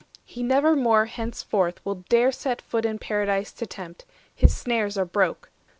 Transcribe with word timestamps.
He 0.25 0.41
never 0.41 0.75
more 0.75 1.05
henceforth 1.05 1.79
will 1.85 2.03
dare 2.09 2.31
set 2.31 2.59
foot 2.63 2.85
610 2.85 2.91
In 2.93 2.97
paradise 2.97 3.51
to 3.51 3.67
tempt; 3.67 4.03
his 4.33 4.57
snares 4.57 4.97
are 4.97 5.05
broke. 5.05 5.51